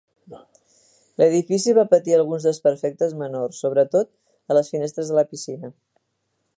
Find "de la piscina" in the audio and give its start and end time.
5.13-5.75